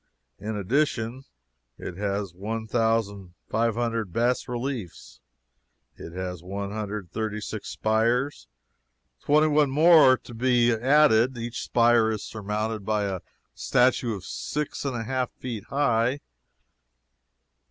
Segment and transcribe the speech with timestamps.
[0.39, 1.25] In addition
[1.77, 5.19] it has one thousand five hundred bas reliefs.
[5.95, 8.47] It has one hundred and thirty six spires
[9.23, 11.37] twenty one more are to be added.
[11.37, 13.19] Each spire is surmounted by a
[13.53, 16.21] statue six and a half feet high.